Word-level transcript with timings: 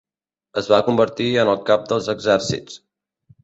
Es 0.61 0.69
va 0.71 0.79
convertir 0.87 1.29
en 1.43 1.53
el 1.55 1.61
cap 1.69 1.87
dels 1.95 2.11
exèrcits. 2.17 2.83